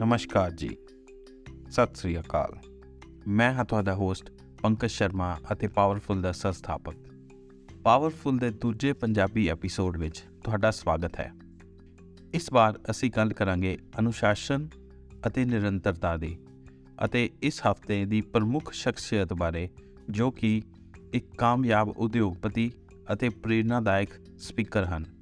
[0.00, 0.76] ਨਮਸਕਾਰ ਜੀ।
[1.70, 2.58] ਸਤਿ ਸ੍ਰੀ ਅਕਾਲ।
[3.28, 4.30] ਮੈਂ ਹਾਂ ਤੁਹਾਡਾ ਹੋਸਟ
[4.62, 6.94] ਪੰਕਜ ਸ਼ਰਮਾ ਅਤੇ ਪਾਵਰਫੁਲ ਦਾ ਸੰਸਥਾਪਕ।
[7.82, 11.32] ਪਾਵਰਫੁਲ ਦੇ ਦੂਜੇ ਪੰਜਾਬੀ ਐਪੀਸੋਡ ਵਿੱਚ ਤੁਹਾਡਾ ਸਵਾਗਤ ਹੈ।
[12.34, 14.68] ਇਸ ਵਾਰ ਅਸੀਂ ਗੱਲ ਕਰਾਂਗੇ ਅਨੁਸ਼ਾਸਨ
[15.26, 16.38] ਅਤੇ ਨਿਰੰਤਰਤਾ ਦੀ
[17.04, 19.68] ਅਤੇ ਇਸ ਹਫ਼ਤੇ ਦੀ ਪ੍ਰਮੁੱਖ ਸ਼ਖਸੀਅਤ ਬਾਰੇ,
[20.10, 20.62] ਜੋ ਕਿ
[21.12, 22.72] ਇੱਕ ਕਾਮਯਾਬ ਉਦਯੋਗਪਤੀ
[23.12, 24.08] ਅਤੇ ਪ੍ਰੇਰਨਾਦਾਇਕ
[24.38, 25.13] ਸਪੀਕਰ ਹਨ।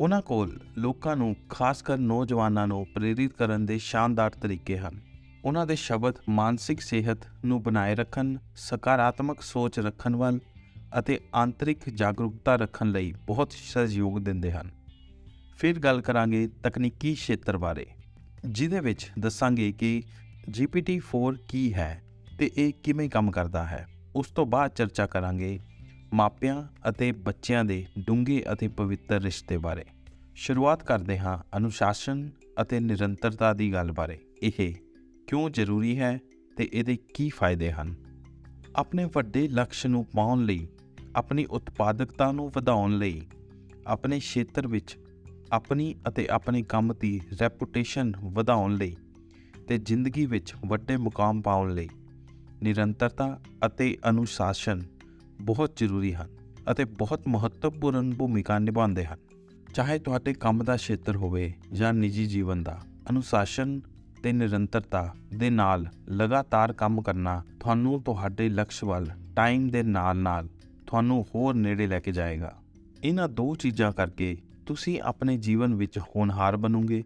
[0.00, 5.00] ਉਹਨਾਂ ਕੋਲ ਲੋਕਾਂ ਨੂੰ ਖਾਸ ਕਰ ਨੌਜਵਾਨਾਂ ਨੂੰ ਪ੍ਰੇਰਿਤ ਕਰਨ ਦੇ ਸ਼ਾਨਦਾਰ ਤਰੀਕੇ ਹਨ।
[5.44, 10.38] ਉਹਨਾਂ ਦੇ ਸ਼ਬਦ ਮਾਨਸਿਕ ਸਿਹਤ ਨੂੰ ਬਣਾਏ ਰੱਖਣ, ਸਕਾਰਾਤਮਕ ਸੋਚ ਰੱਖਣ ਵੱਲ
[10.98, 14.70] ਅਤੇ ਆਂਤਰਿਕ ਜਾਗਰੂਕਤਾ ਰੱਖਣ ਲਈ ਬਹੁਤ ਸਹਿਯੋਗ ਦਿੰਦੇ ਹਨ।
[15.56, 17.86] ਫਿਰ ਗੱਲ ਕਰਾਂਗੇ ਤਕਨੀਕੀ ਖੇਤਰ ਬਾਰੇ,
[18.44, 20.02] ਜਿਹਦੇ ਵਿੱਚ ਦੱਸਾਂਗੇ ਕਿ
[20.50, 22.02] GPT-4 ਕੀ ਹੈ
[22.38, 23.86] ਤੇ ਇਹ ਕਿਵੇਂ ਕੰਮ ਕਰਦਾ ਹੈ।
[24.16, 25.58] ਉਸ ਤੋਂ ਬਾਅਦ ਚਰਚਾ ਕਰਾਂਗੇ
[26.14, 29.84] ਮਾਪਿਆਂ ਅਤੇ ਬੱਚਿਆਂ ਦੇ ਡੂੰਘੇ ਅਤੇ ਪਵਿੱਤਰ ਰਿਸ਼ਤੇ ਬਾਰੇ।
[30.34, 32.30] ਸ਼ੁਰੂਆਤ ਕਰਦੇ ਹਾਂ ਅਨੁਸ਼ਾਸਨ
[32.62, 34.74] ਅਤੇ ਨਿਰੰਤਰਤਾ ਦੀ ਗੱਲ ਬਾਰੇ। ਇਹ
[35.26, 36.18] ਕਿਉਂ ਜ਼ਰੂਰੀ ਹੈ
[36.56, 37.94] ਤੇ ਇਹਦੇ ਕੀ ਫਾਇਦੇ ਹਨ?
[38.76, 40.68] ਆਪਣੇ ਵੱਡੇ ਲਕਸ਼ ਨੂੰ ਪਾਉਣ ਲਈ,
[41.16, 43.22] ਆਪਣੀ ਉਤਪਾਦਕਤਾ ਨੂੰ ਵਧਾਉਣ ਲਈ,
[43.86, 44.98] ਆਪਣੇ ਖੇਤਰ ਵਿੱਚ
[45.52, 48.96] ਆਪਣੀ ਅਤੇ ਆਪਣੇ ਕੰਮ ਦੀ ਰੈਪੂਟੇਸ਼ਨ ਵਧਾਉਣ ਲਈ
[49.68, 51.88] ਤੇ ਜ਼ਿੰਦਗੀ ਵਿੱਚ ਵੱਡੇ ਮੁਕਾਮ ਪਾਉਣ ਲਈ
[52.62, 54.82] ਨਿਰੰਤਰਤਾ ਅਤੇ ਅਨੁਸ਼ਾਸਨ
[55.40, 56.28] ਬਹੁਤ ਜ਼ਰੂਰੀ ਹਨ
[56.70, 59.18] ਅਤੇ ਬਹੁਤ ਮਹੱਤਵਪੂਰਨ ਭੂਮਿਕਾ ਨਿਭਾਉਂਦੇ ਹਨ।
[59.74, 63.80] ਚਾਹੇ ਤੁਹਾਡੇ ਕੰਮ ਦਾ ਖੇਤਰ ਹੋਵੇ ਜਾਂ ਨਿੱਜੀ ਜੀਵਨ ਦਾ, ਅਨੁਸ਼ਾਸਨ
[64.22, 70.48] ਤੇ ਨਿਰੰਤਰਤਾ ਦੇ ਨਾਲ ਲਗਾਤਾਰ ਕੰਮ ਕਰਨਾ ਤੁਹਾਨੂੰ ਤੁਹਾਡੇ ਲਕਸ਼ ਵੱਲ, ਟਾਈਮ ਦੇ ਨਾਲ-ਨਾਲ
[70.86, 72.58] ਤੁਹਾਨੂੰ ਹੋਰ ਨੇੜੇ ਲੈ ਕੇ ਜਾਏਗਾ।
[73.04, 74.36] ਇਹਨਾਂ ਦੋ ਚੀਜ਼ਾਂ ਕਰਕੇ
[74.66, 77.04] ਤੁਸੀਂ ਆਪਣੇ ਜੀਵਨ ਵਿੱਚ ਹੋਣਹਾਰ ਬਣੋਗੇ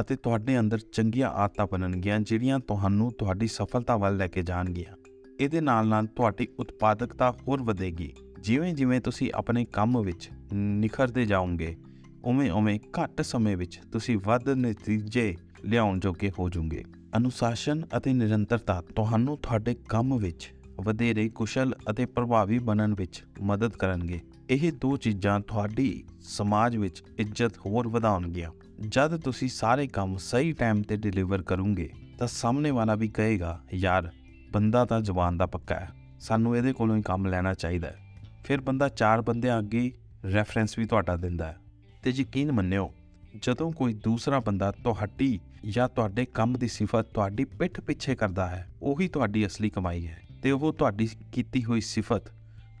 [0.00, 4.97] ਅਤੇ ਤੁਹਾਡੇ ਅੰਦਰ ਚੰਗੀਆਂ ਆਦਤਾਂ ਬਣਨਗੀਆਂ ਜਿਹੜੀਆਂ ਤੁਹਾਨੂੰ ਤੁਹਾਡੀ ਸਫਲਤਾ ਵੱਲ ਲੈ ਕੇ ਜਾਣਗੀਆਂ।
[5.40, 11.76] ਇਹਦੇ ਨਾਲ-ਨਾਲ ਤੁਹਾਡੀ ਉਤਪਾਦਕਤਾ ਹੋਰ ਵਧੇਗੀ। ਜਿਵੇਂ-ਜਿਵੇਂ ਤੁਸੀਂ ਆਪਣੇ ਕੰਮ ਵਿੱਚ ਨਿਖਰਦੇ ਜਾਓਗੇ
[12.24, 16.84] ਉਵੇਂ-ਉਵੇਂ ਘੱਟ ਸਮੇਂ ਵਿੱਚ ਤੁਸੀਂ ਵੱਧ ਨਤੀਜੇ ਲਿਆਉਣ ਜੋਗੇ ਹੋ ਜਾਓਗੇ।
[17.16, 20.52] ਅਨੁਸ਼ਾਸਨ ਅਤੇ ਨਿਰੰਤਰਤਾ ਤੁਹਾਨੂੰ ਤੁਹਾਡੇ ਕੰਮ ਵਿੱਚ
[20.84, 24.20] ਵਧੇਰੇ ਕੁਸ਼ਲ ਅਤੇ ਪ੍ਰਭਾਵੀ ਬਣਨ ਵਿੱਚ ਮਦਦ ਕਰਨਗੇ।
[24.50, 28.50] ਇਹ ਦੋ ਚੀਜ਼ਾਂ ਤੁਹਾਡੀ ਸਮਾਜ ਵਿੱਚ ਇੱਜ਼ਤ ਹੋਰ ਵਧਾਉਣਗੀਆਂ।
[28.88, 34.12] ਜਦ ਤੁਸੀਂ ਸਾਰੇ ਕੰਮ ਸਹੀ ਟਾਈਮ ਤੇ ਡਿਲੀਵਰ ਕਰੋਗੇ, ਤਾਂ ਸਾਹਮਣੇ ਵਾਲਾ ਵੀ ਕਹੇਗਾ, ਯਾਰ
[34.52, 37.96] ਬੰਦਾ ਤਾਂ ਜ਼ਬਾਨ ਦਾ ਪੱਕਾ ਹੈ। ਸਾਨੂੰ ਇਹਦੇ ਕੋਲੋਂ ਹੀ ਕੰਮ ਲੈਣਾ ਚਾਹੀਦਾ ਹੈ।
[38.44, 39.92] ਫਿਰ ਬੰਦਾ ਚਾਰ ਬੰਦਿਆਂ ਅੱਗੇ
[40.34, 41.56] ਰੈਫਰੈਂਸ ਵੀ ਤੁਹਾਡਾ ਦਿੰਦਾ ਹੈ।
[42.02, 42.94] ਤੇ ਯਕੀਨ ਮੰਨਿਓ,
[43.42, 48.68] ਜਦੋਂ ਕੋਈ ਦੂਸਰਾ ਬੰਦਾ ਤੁਹਾਡੀ ਜਾਂ ਤੁਹਾਡੇ ਕੰਮ ਦੀ ਸਿਫਤ ਤੁਹਾਡੀ ਪਿੱਠ ਪਿੱਛੇ ਕਰਦਾ ਹੈ,
[48.82, 52.22] ਉਹੀ ਤੁਹਾਡੀ ਅਸਲੀ ਕਮਾਈ ਹੈ ਤੇ ਉਹ ਤੁਹਾਡੀ ਕੀਤੀ ਹੋਈ ਸਿਫਤ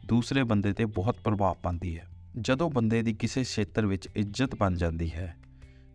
[0.06, 2.06] ਦੂਸਰੇ ਬੰਦੇ ਤੇ ਬਹੁਤ ਪ੍ਰਭਾਵ ਪਾਉਂਦੀ ਹੈ।
[2.40, 5.36] ਜਦੋਂ ਬੰਦੇ ਦੀ ਕਿਸੇ ਖੇਤਰ ਵਿੱਚ ਇੱਜ਼ਤ ਬਣ ਜਾਂਦੀ ਹੈ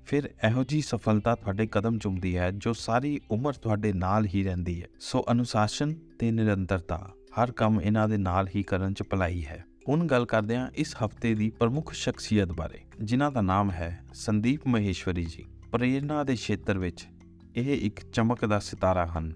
[0.05, 4.81] ਫਿਰ ਇਹੋ ਜੀ ਸਫਲਤਾ ਤੁਹਾਡੇ ਕਦਮ ਚੁੰਮਦੀ ਹੈ ਜੋ ਸਾਰੀ ਉਮਰ ਤੁਹਾਡੇ ਨਾਲ ਹੀ ਰਹਿੰਦੀ
[4.83, 9.63] ਹੈ। ਸੋ ਅਨੁਸ਼ਾਸਨ ਤੇ ਨਿਰੰਤਰਤਾ ਹਰ ਕੰਮ ਇਹਨਾਂ ਦੇ ਨਾਲ ਹੀ ਕਰਨ ਚ ਭਲਾਈ ਹੈ।
[9.89, 14.67] ਹੁਣ ਗੱਲ ਕਰਦੇ ਹਾਂ ਇਸ ਹਫ਼ਤੇ ਦੀ ਪ੍ਰਮੁੱਖ ਸ਼ਖਸੀਅਤ ਬਾਰੇ, ਜਿਨ੍ਹਾਂ ਦਾ ਨਾਮ ਹੈ ਸੰਦੀਪ
[14.67, 17.07] ਮਹੇਸ਼ਵਰੀ ਜੀ। ਪ੍ਰੇਰਣਾ ਦੇ ਖੇਤਰ ਵਿੱਚ
[17.55, 19.33] ਇਹ ਇੱਕ ਚਮਕਦਾ ਸਿਤਾਰਾ ਹਨ।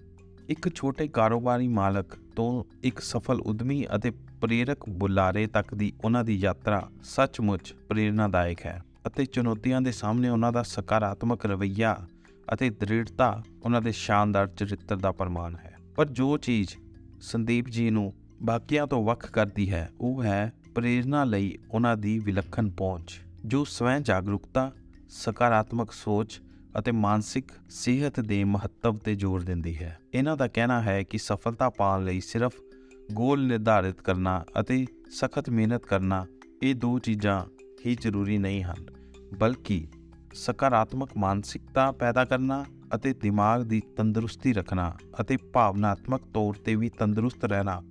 [0.49, 4.11] ਇੱਕ ਛੋਟੇ ਕਾਰੋਬਾਰੀ ਮਾਲਕ ਤੋਂ ਇੱਕ ਸਫਲ ਉਦਮੀ ਅਤੇ
[4.41, 10.51] ਪ੍ਰੇਰਕ ਬੁਲਾਰੇ ਤੱਕ ਦੀ ਉਹਨਾਂ ਦੀ ਯਾਤਰਾ ਸੱਚਮੁੱਚ ਪ੍ਰੇਰਨਾਦਾਇਕ ਹੈ। ਅਤੇ ਚੁਣੌਤੀਆਂ ਦੇ ਸਾਹਮਣੇ ਉਹਨਾਂ
[10.51, 11.95] ਦਾ ਸਕਾਰਾਤਮਕ ਰਵੱਈਆ
[12.53, 16.69] ਅਤੇ ਦ੍ਰਿੜਤਾ ਉਹਨਾਂ ਦੇ ਸ਼ਾਨਦਾਰ ਚਰਿੱਤਰ ਦਾ ਪ੍ਰਮਾਣ ਹੈ। ਪਰ ਜੋ ਚੀਜ਼
[17.21, 18.13] ਸੰਦੀਪ ਜੀ ਨੂੰ
[18.43, 23.99] ਬਾਕੀਆਂ ਤੋਂ ਵੱਖ ਕਰਦੀ ਹੈ, ਉਹ ਹੈ ਪ੍ਰੇਰਣਾ ਲਈ ਉਹਨਾਂ ਦੀ ਵਿਲੱਖਣ ਪਹੁੰਚ, ਜੋ ਸਵੈ
[23.99, 24.71] ਜਾਗਰੂਕਤਾ,
[25.09, 26.41] ਸਕਾਰਾਤਮਕ ਸੋਚ
[26.79, 31.69] ਅਤੇ ਮਾਨਸਿਕ ਸਿਹਤ ਦੇ ਮਹੱਤਵ ਤੇ ਜ਼ੋਰ ਦਿੰਦੀ ਹੈ। ਇਹਨਾਂ ਦਾ ਕਹਿਣਾ ਹੈ ਕਿ ਸਫਲਤਾ
[31.69, 32.53] ਪਾਉਣ ਲਈ ਸਿਰਫ
[33.13, 36.25] ਗੋਲ ਨਿਰਧਾਰਿਤ ਕਰਨਾ ਅਤੇ ਸਖਤ ਮਿਹਨਤ ਕਰਨਾ
[36.63, 37.45] ਇਹ ਦੋ ਚੀਜ਼ਾਂ
[37.85, 38.96] ਹੀ ਜ਼ਰੂਰੀ ਨਹੀਂ ਹਨ।
[39.33, 39.87] ਬਲਕਿ
[40.33, 42.65] ਸਕਾਰਾਤਮਕ ਮਾਨਸਿਕਤਾ ਪੈਦਾ ਕਰਨਾ
[42.95, 47.83] ਅਤੇ ਦਿਮਾਗ ਦੀ ਤੰਦਰੁਸਤੀ ਰੱਖਣਾ ਅਤੇ ਭਾਵਨਾਤਮਕ ਤੌਰ ਤੇ ਵੀ ਤੰਦਰੁਸਤ ਰਹਿਣਾ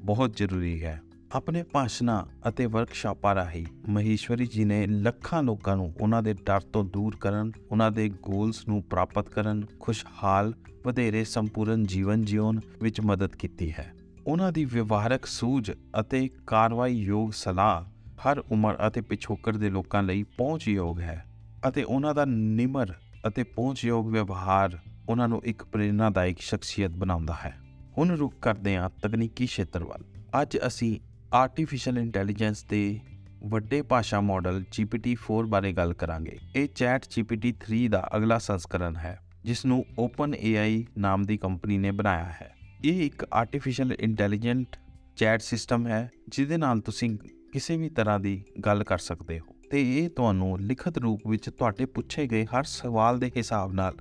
[0.00, 6.22] ਬਹੁਤ ਜ਼ਰੂਰੀ ਹੈ। ਆਪਣੇ ਭਾਸ਼ਣਾਂ ਅਤੇ ਵਰਕਸ਼ਾਪਾਂ ਰਾਹੀਂ ਮਹੇਸ਼ਵਰੀ ਜੀ ਨੇ ਲੱਖਾਂ ਲੋਕਾਂ ਨੂੰ ਉਹਨਾਂ
[6.22, 10.54] ਦੇ ਡਰ ਤੋਂ ਦੂਰ ਕਰਨ, ਉਹਨਾਂ ਦੇ ਗੋਲਸ ਨੂੰ ਪ੍ਰਾਪਤ ਕਰਨ, ਖੁਸ਼ਹਾਲ,
[10.84, 13.94] ਵਧੇਰੇ ਸੰਪੂਰਨ ਜੀਵਨ ਜਿਉਣ ਵਿੱਚ ਮਦਦ ਕੀਤੀ ਹੈ।
[14.26, 17.91] ਉਹਨਾਂ ਦੀ ਵਿਵਹਾਰਕ ਸੂਝ ਅਤੇ ਕਾਰਵਾਈ ਯੋਗ ਸਲਾਹ
[18.26, 21.24] ਹਰ ਉਮਰ ਅਤੇ ਪਿਛੋਕੜ ਦੇ ਲੋਕਾਂ ਲਈ ਪਹੁੰਚਯੋਗ ਹੈ
[21.68, 22.94] ਅਤੇ ਉਹਨਾਂ ਦਾ ਨਿਮਰ
[23.26, 24.78] ਅਤੇ ਪਹੁੰਚਯੋਗ ਵਿਵਹਾਰ
[25.08, 27.58] ਉਹਨਾਂ ਨੂੰ ਇੱਕ ਪ੍ਰੇਰਨਾਦਾਇਕ ਸ਼ਖਸੀਅਤ ਬਣਾਉਂਦਾ ਹੈ।
[27.98, 30.04] ਹੁਣ ਰੁਕ ਕਰਦੇ ਹਾਂ ਤਕਨੀਕੀ ਖੇਤਰ ਵੱਲ।
[30.42, 31.00] ਅੱਜ ਅਸੀਂ
[31.34, 33.00] ਆਰਟੀਫੀਸ਼ੀਅਲ ਇੰਟੈਲੀਜੈਂਸ ਦੇ
[33.42, 39.66] ਵੱਡੇ ਭਾਸ਼ਾ ਮਾਡਲ GPT-4 ਬਾਰੇ ਗੱਲ ਕਰਾਂਗੇ। ਇਹ ਚੈਟ GPT-3 ਦਾ ਅਗਲਾ ਸੰਸਕਰਣ ਹੈ ਜਿਸ
[39.66, 42.54] ਨੂੰ OpenAI ਨਾਮ ਦੀ ਕੰਪਨੀ ਨੇ ਬਣਾਇਆ ਹੈ।
[42.84, 44.76] ਇਹ ਇੱਕ ਆਰਟੀਫੀਸ਼ੀਅਲ ਇੰਟੈਲੀਜੈਂਟ
[45.16, 47.18] ਚੈਟ ਸਿਸਟਮ ਹੈ, ਜਿਹਦੇ ਨਾਲ ਤੁਸੀਂ
[47.52, 51.84] ਕਿਸੇ ਵੀ ਤਰ੍ਹਾਂ ਦੀ ਗੱਲ ਕਰ ਸਕਦੇ ਹੋ। ਤੇ ਇਹ ਤੁਹਾਨੂੰ ਲਿਖਤ ਰੂਪ ਵਿੱਚ ਤੁਹਾਡੇ
[51.84, 53.94] ਪੁੱਛੇ ਗਏ ਹਰ ਸਵਾਲ ਦੇ ਹਿਸਾਬ ਨਾਲ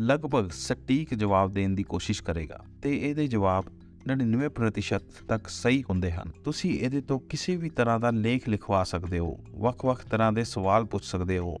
[0.00, 3.64] ਲਗਭਗ ਸਟੀਕ ਜਵਾਬ ਦੇਣ ਦੀ ਕੋਸ਼ਿਸ਼ ਕਰੇਗਾ। ਤੇ ਇਹਦੇ ਜਵਾਬ
[4.06, 9.18] 99% ਤੱਕ ਸਹੀ ਹੁੰਦੇ ਹਨ। ਤੁਸੀਂ ਇਹਦੇ ਤੋਂ ਕਿਸੇ ਵੀ ਤਰ੍ਹਾਂ ਦਾ ਲੇਖ ਲਿਖਵਾ ਸਕਦੇ
[9.18, 11.56] ਹੋ, ਵੱਖ-ਵੱਖ ਤਰ੍ਹਾਂ ਦੇ ਸਵਾਲ ਪੁੱਛ ਸਕਦੇ ਹੋ।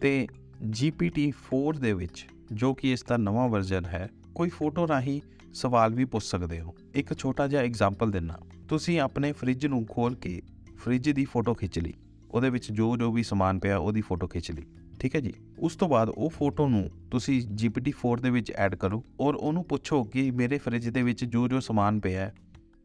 [0.00, 0.26] ਤੇ
[0.70, 5.20] GPT-4 ਦੇ ਵਿੱਚ ਜੋ ਕਿ ਇਸ ਦਾ ਨਵਾਂ ਵਰਜ਼ਨ ਹੈ, ਕੋਈ ਫੋਟੋ ਰਾਹੀਂ
[5.54, 8.34] ਸਵਾਲ ਵੀ ਪੁੱਛ ਸਕਦੇ ਹੋ। ਇੱਕ ਛੋਟਾ ਜਿਹਾ ਐਗਜ਼ਾਮਪਲ ਦਿੰਨਾ।
[8.68, 10.42] ਤੁਸੀਂ ਆਪਣੇ ਫ੍ਰਿਜ ਨੂੰ ਖੋਲ ਕੇ
[10.80, 11.92] ਫ੍ਰਿਜ ਦੀ ਫੋਟੋ ਖਿੱਚ ਲਈ।
[12.30, 14.64] ਉਹਦੇ ਵਿੱਚ ਜੋ ਜੋ ਵੀ ਸਮਾਨ ਪਿਆ, ਉਹਦੀ ਫੋਟੋ ਖਿੱਚ ਲਈ।
[15.00, 15.32] ਠੀਕ ਹੈ ਜੀ?
[15.58, 20.02] ਉਸ ਤੋਂ ਬਾਅਦ ਉਹ ਫੋਟੋ ਨੂੰ ਤੁਸੀਂ GPT-4 ਦੇ ਵਿੱਚ ਐਡ ਕਰੋ ਔਰ ਉਹਨੂੰ ਪੁੱਛੋ
[20.04, 22.34] ਕਿ ਮੇਰੇ ਫ੍ਰਿਜ ਦੇ ਵਿੱਚ ਜੋ ਜੋ ਸਮਾਨ ਪਿਆ ਹੈ,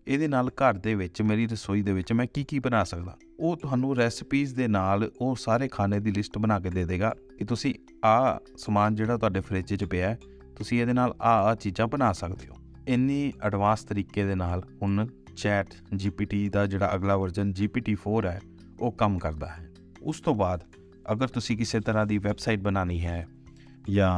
[0.08, 3.18] ਇਹਦੇ ਨਾਲ ਘਰ ਦੇ ਵਿੱਚ, ਮੇਰੀ ਰਸੋਈ ਦੇ ਵਿੱਚ ਮੈਂ ਕੀ ਕੀ ਬਣਾ ਸਕਦਾ?
[3.40, 7.46] ਉਹ ਤੁਹਾਨੂੰ ਰੈਸਪੀਜ਼ ਦੇ ਨਾਲ ਉਹ ਸਾਰੇ ਖਾਣੇ ਦੀ ਲਿਸਟ ਬਣਾ ਕੇ ਦੇ ਦੇਗਾ ਕਿ
[7.46, 7.74] ਤੁਸੀਂ
[8.06, 10.20] ਆ ਸਮਾਨ ਜਿਹੜਾ ਤੁਹਾਡੇ ਫ੍ਰਿਜ 'ਚ ਪਿਆ ਹੈ,
[10.56, 12.56] ਤੁਸੀਂ ਇਹਦੇ ਨਾਲ ਆ ਆ ਚੀਜ਼ਾਂ ਬਣਾ ਸਕਦੇ ਹੋ।
[12.88, 15.08] ਇੰਨੀ ਐਡਵਾਂਸ ਤਰੀਕੇ ਦੇ ਨਾਲ ਹੁਣ
[15.38, 18.42] ਚੈਟ GPT ਦਾ ਜਿਹੜਾ ਅਗਲਾ ਵਰਜ਼ਨ GPT-4 ਹੈ,
[18.80, 19.68] ਉਹ ਕੰਮ ਕਰਦਾ ਹੈ।
[20.02, 20.64] ਉਸ ਤੋਂ ਬਾਅਦ
[21.12, 23.28] ਅਗਰ ਤੁਸੀਂ ਕਿਸੇ ਤਰ੍ਹਾਂ ਦੀ ਵੈਬਸਾਈਟ ਬਣਾਣੀ ਹੈ
[23.90, 24.14] ਜਾਂ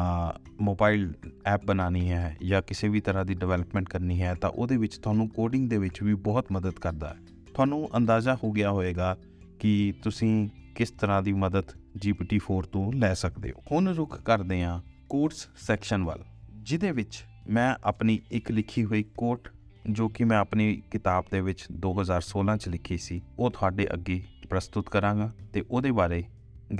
[0.62, 1.14] ਮੋਬਾਈਲ
[1.46, 5.30] ਐਪ ਬਣਾਣੀ ਹੈ ਜਾਂ ਕਿਸੇ ਵੀ ਤਰ੍ਹਾਂ ਦੀ ਡਿਵੈਲਪਮੈਂਟ ਕਰਨੀ ਹੈ, ਤਾਂ ਉਹਦੇ ਵਿੱਚ ਤੁਹਾਨੂੰ
[5.30, 7.16] ਕੋਡਿੰਗ ਦੇ ਵਿੱਚ ਵੀ ਬਹੁਤ ਮਦਦ ਕਰਦਾ ਹੈ।
[7.54, 9.18] ਤੁਹਾਨੂੰ ਅੰਦਾਜ਼ਾ ਹੋ ਗਿਆ ਹੋਵੇਗਾ
[9.60, 14.82] ਕਿ ਤੁਸੀਂ ਕਿਸ ਤਰ੍ਹਾਂ ਦੀ ਮਦਦ GPT-4 ਤੋਂ ਲੈ ਸਕਦੇ ਹੋ। ਹੁਣ ਰੁਕ ਕਰਦੇ ਹਾਂ
[15.10, 16.24] ਕੋਡਸ ਸੈਕਸ਼ਨ ਵੱਲ,
[16.54, 19.48] ਜਿਹਦੇ ਵਿੱਚ ਮੈਂ ਆਪਣੀ ਇੱਕ ਲਿਖੀ ਹੋਈ ਕੋਟ
[19.90, 24.90] ਜੋ ਕਿ ਮੈਂ ਆਪਣੀ ਕਿਤਾਬ ਦੇ ਵਿੱਚ 2016 ਚ ਲਿਖੀ ਸੀ, ਉਹ ਤੁਹਾਡੇ ਅੱਗੇ ਪ੍ਰਸਤੁਤ
[24.90, 26.24] ਕਰਾਂਗਾ ਤੇ ਉਹਦੇ ਬਾਰੇ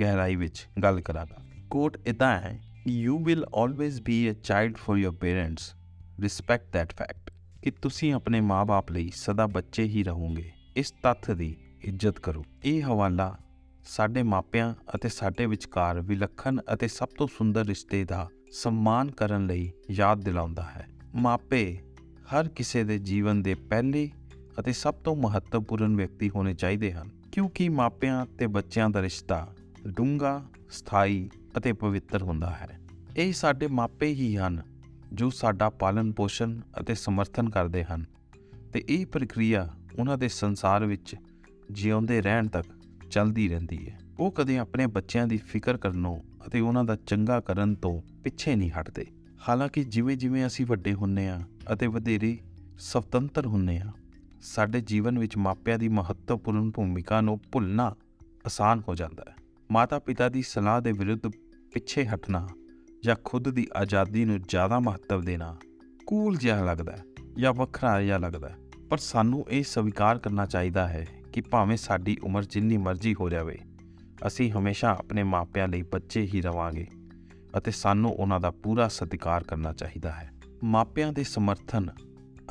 [0.00, 1.36] ਗਹਿਰਾਈ ਵਿੱਚ ਗੱਲ ਕਰਾਂਗਾ।
[1.70, 5.74] ਕੋਟ ਇਦਾਂ ਹੈ you will always be a child for your parents
[6.20, 7.32] respect that fact
[7.62, 12.82] ਕਿ ਤੁਸੀਂ ਆਪਣੇ ਮਾਪੇ ਲਈ ਸਦਾ ਬੱਚੇ ਹੀ ਰਹੋਗੇ। ਇਸ ਤੱਥ ਦੀ ਇੱਜ਼ਤ ਕਰੋ। ਇਹ
[12.82, 13.38] ਹਵਾਲਾ
[13.84, 19.72] ਸਾਡੇ ਮਾਪਿਆਂ ਅਤੇ ਸਾਡੇ ਵਿਚਕਾਰ ਵਿਲੱਖਣ ਅਤੇ ਸਭ ਤੋਂ ਸੁੰਦਰ ਰਿਸ਼ਤੇ ਦਾ ਸਨਮਾਨ ਕਰਨ ਲਈ
[19.90, 21.78] ਯਾਦ ਦਿਲਾਉਂਦਾ ਹੈ। ਮਾਪੇ
[22.32, 24.10] ਹਰ ਕਿਸੇ ਦੇ ਜੀਵਨ ਦੇ ਪਹਿਲੇ
[24.58, 29.54] ਅਤੇ ਸਭ ਤੋਂ ਮਹੱਤਵਪੂਰਨ ਵਿਅਕਤੀ ਹੋਣੇ ਚਾਹੀਦੇ ਹਨ, ਕਿਉਂਕਿ ਮਾਪਿਆਂ ਤੇ ਬੱਚਿਆਂ ਦਾ ਰਿਸ਼ਤਾ
[29.86, 32.78] ਡੂੰਘਾ, ਸਥਾਈ ਅਤੇ ਪਵਿੱਤਰ ਹੁੰਦਾ ਹੈ।
[33.16, 34.62] ਇਹ ਸਾਡੇ ਮਾਪੇ ਹੀ ਹਨ
[35.12, 38.04] ਜੋ ਸਾਡਾ ਪਾਲਣ ਪੋਸ਼ਣ ਅਤੇ ਸਮਰਥਨ ਕਰਦੇ ਹਨ
[38.72, 41.16] ਤੇ ਇਹ ਪ੍ਰਕਿਰਿਆ ਉਹਨਾਂ ਦੇ ਸੰਸਾਰ ਵਿੱਚ
[41.70, 42.66] ਜਿਉਂਦੇ ਰਹਿਣ ਤੱਕ
[43.10, 47.74] ਚੱਲਦੀ ਰਹਿੰਦੀ ਹੈ। ਉਹ ਕਦੇ ਆਪਣੇ ਬੱਚਿਆਂ ਦੀ ਫਿਕਰ ਕਰਨੋਂ ਅਤੇ ਉਹਨਾਂ ਦਾ ਚੰਗਾ ਕਰਨ
[47.74, 49.06] ਤੋਂ ਪਿੱਛੇ ਨਹੀਂ ਹਟਦੇ।
[49.48, 51.40] ਹਾਲਾਂਕਿ ਜਿਵੇਂ-ਜਿਵੇਂ ਅਸੀਂ ਵੱਡੇ ਹੁੰਨੇ ਆ
[51.72, 52.38] ਅਤੇ ਵਧੇਰੇ
[52.78, 53.92] ਸੁਤੰਤਰ ਹੁੰਨੇ ਆ,
[54.42, 57.94] ਸਾਡੇ ਜੀਵਨ ਵਿੱਚ ਮਾਪਿਆਂ ਦੀ ਮਹੱਤਵਪੂਰਨ ਭੂਮਿਕਾ ਨੂੰ ਭੁੱਲਣਾ
[58.46, 59.34] ਆਸਾਨ ਹੋ ਜਾਂਦਾ ਹੈ।
[59.72, 61.28] ਮਾਤਾ-ਪਿਤਾ ਦੀ ਸਲਾਹ ਦੇ ਵਿਰੁੱਧ
[61.72, 62.48] ਪਿੱਛੇ ਹਟਣਾ
[63.04, 65.56] ਜਾਂ ਖੁਦ ਦੀ ਆਜ਼ਾਦੀ ਨੂੰ ਜ਼ਿਆਦਾ ਮਹੱਤਵ ਦੇਣਾ
[66.06, 67.02] ਕੂਲ ਜਿਹਾ ਲੱਗਦਾ ਹੈ
[67.38, 68.56] ਜਾਂ ਵੱਖਰਾ ਜਿਹਾ ਲੱਗਦਾ ਹੈ।
[68.90, 73.58] ਪਰ ਸਾਨੂੰ ਇਹ ਸਵੀਕਾਰ ਕਰਨਾ ਚਾਹੀਦਾ ਹੈ ਕਿ ਭਾਵੇਂ ਸਾਡੀ ਉਮਰ ਜਿੰਨੀ ਮਰਜ਼ੀ ਹੋ ਜਾਵੇ,
[74.26, 76.86] ਅਸੀਂ ਹਮੇਸ਼ਾ ਆਪਣੇ ਮਾਪਿਆਂ ਲਈ ਬੱਚੇ ਹੀ ਰਵਾਂਗੇ।
[77.56, 80.32] ਅਤੇ ਸਾਨੂੰ ਉਹਨਾਂ ਦਾ ਪੂਰਾ ਸਤਿਕਾਰ ਕਰਨਾ ਚਾਹੀਦਾ ਹੈ।
[80.64, 81.90] ਮਾਪਿਆਂ ਦੇ ਸਮਰਥਨ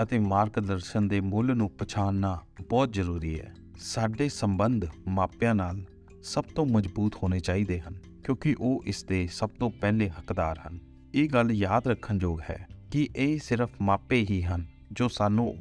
[0.04, 5.82] ਅਤੇ ਮਾਰਗਦਰਸ਼ਨ ਦੇ ਮੁੱਲ ਨੂੰ ਪਛਾਣਨਾ ਬਹੁਤ ਜ਼ਰੂਰੀ ਹੈ। ਸਾਡੇ ਸੰਬੰਧ ਮਾਪਿਆਂ ਨਾਲ
[6.24, 10.80] ਸਭ ਤੋਂ ਮਜ਼ਬੂਤ ਹੋਣੇ ਚਾਹੀਦੇ ਹਨ, ਕਿਉਂਕਿ ਉਹ ਇਸ ਦੇ ਸਭ ਤੋਂ ਪਹਿਲੇ ਹੱਕਦਾਰ ਹਨ।
[11.16, 15.56] ਇਹ ਗੱਲ ਯਾਦ ਰੱਖਣ ਯੋਗ ਹੈ ਕਿ ਇਹ ਸਿਰਫ ਮਾਪੇ ਹੀ ਹਨ ਜੋ ਸਾਨੂੰ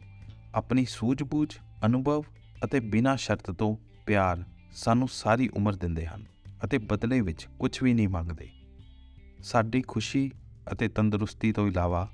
[0.54, 1.56] ਆਪਣੀ ਸੂਝ-ਬੂਝ,
[1.86, 2.24] ਅਨੁਭਵ
[2.64, 6.24] ਅਤੇ ਬਿਨਾਂ ਸ਼ਰਤ ਤੋਂ ਪਿਆਰ ਸਾਨੂੰ ਸਾਰੀ ਉਮਰ ਦਿੰਦੇ ਹਨ
[6.64, 8.48] ਅਤੇ ਬਦਲੇ ਵਿੱਚ ਕੁਝ ਵੀ ਨਹੀਂ ਮੰਗਦੇ।
[9.43, 10.31] ਸਾਡੀ ਖੁਸ਼ੀ
[10.71, 12.09] ਅਤੇ ਤੰਦਰੁਸਤੀ ਤੋਂ ਇਲਾਵਾ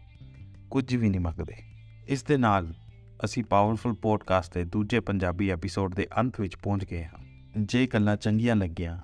[0.70, 1.54] ਕੁਝ ਵੀ ਨਹੀਂ ਮੰਗਦੇ
[2.08, 2.74] ਇਸ ਦੇ ਨਾਲ
[3.26, 7.20] ਅਸੀਂ ਪਾਵਰਫੁਲ ਪੋਡਕਾਸਟ ਦੇ ਦੂਜੇ ਪੰਜਾਬੀ ਐਪੀਸੋਡ ਦੇ ਅੰਤ ਵਿੱਚ ਪਹੁੰਚ ਗਏ ਹਾਂ
[7.58, 8.98] ਜੇ ਗੱਲਾਂ ਚੰਗੀਆਂ ਲੱਗੀਆਂ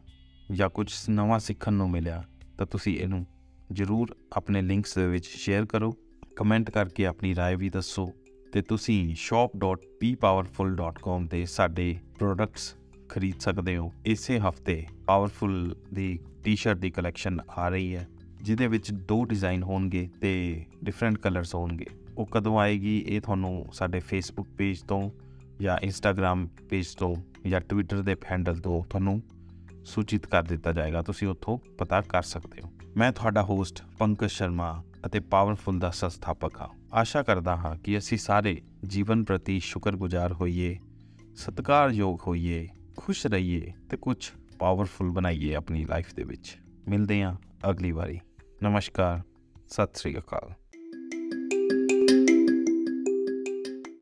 [0.52, 2.24] ਜਾਂ ਕੁਝ ਨਵਾਂ ਸਿੱਖਣ ਨੂੰ ਮਿਲਿਆ
[2.58, 3.26] ਤਾਂ ਤੁਸੀਂ ਇਹਨੂੰ
[3.72, 5.98] ਜਰੂਰ ਆਪਣੇ ਲਿੰਕਸ ਦੇ ਵਿੱਚ ਸ਼ੇਅਰ ਕਰੋ
[6.36, 8.14] ਕਮੈਂਟ ਕਰਕੇ ਆਪਣੀ رائے ਵੀ ਦੱਸੋ
[8.54, 12.76] ਤੇ ਤੁਸੀਂ shop.bpowerful.com ਤੇ ਸਾਡੇ ਪ੍ਰੋਡਕਟਸ
[13.09, 18.09] ਖਰੀਦ ਸਕਦੇ ਹੋ। ਇਸੇ ਹਫ਼ਤੇ ਪਾਵਰਫੁਲ ਦੀ ਟੀ-ਸ਼ਰਟ ਦੀ ਕਲੈਕਸ਼ਨ ਆ ਰਹੀ ਹੈ,
[18.43, 21.87] ਜਿਹਦੇ ਵਿੱਚ ਦੋ ਡਿਜ਼ਾਈਨ ਹੋਣਗੇ ਤੇ ਡਿਫਰੈਂਟ ਕਲਰਸ ਹੋਣਗੇ।
[22.19, 25.11] ਉਹ ਕਦੋਂ ਆਏਗੀ, ਇਹ ਤੁਹਾਨੂੰ ਸਾਡੇ ਫੇਸਬੁੱਕ ਪੇਜ ਤੋਂ
[25.61, 27.17] ਜਾਂ ਇੰਸਟਾਗ੍ਰam ਪੇਜ ਤੋਂ
[27.49, 29.23] ਜਾਂ ਟਵਿੱਟਰ ਦੇ ਹੈਂਡਲ ਤੋਂ ਤੁਹਾਨੂੰ
[29.85, 34.83] ਸੂਚਿਤ ਕਰ ਦਿੱਤਾ ਜਾਏਗਾ। ਤੁਸੀਂ ਉੱਥੋਂ ਪਤਾ ਕਰ ਸਕਦੇ ਹੋ। ਮੈਂ ਤੁਹਾਡਾ ਹੋਸਟ ਪੰਕਜ ਸ਼ਰਮਾ
[35.07, 40.79] ਅਤੇ ਪਾਵਰਫੁਲ ਦਾ ਸੰਸਥਾਪਕ ਹਾਂ। ਆਸ਼ਾ ਕਰਦਾ ਹਾਂ ਕਿ ਅਸੀਂ ਸਾਰੇ ਜੀਵਨ ਪ੍ਰਤੀ ਸ਼ੁਕਰਗੁਜ਼ਾਰ ਹੋਈਏ,
[41.37, 42.69] ਸਤਿਕਾਰਯੋਗ ਹੋਈਏ
[42.99, 46.57] ਖੁਸ਼ ਰਹੀਏ ਤੇ ਕੁਝ ਪਾਵਰਫੁਲ ਬਣਾਈਏ ਆਪਣੀ ਲਾਈਫ ਦੇ ਵਿੱਚ।
[46.89, 47.37] ਮਿਲਦੇ ਹਾਂ
[47.71, 48.21] ਅਗਲੀ ਵਾਰੀ।
[48.63, 49.23] ਨਮਸਕਾਰ,
[49.69, 50.68] ਸਤਿ ਸ੍ਰੀ ਅਕਾਲ।